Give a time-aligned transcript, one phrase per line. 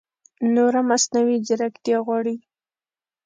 [0.55, 2.35] نوره مصنعوي ځېرکتیا غواړي